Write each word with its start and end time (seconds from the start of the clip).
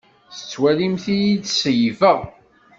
Tettwalimt-iyi 0.35 1.33
selbeɣ? 1.59 2.19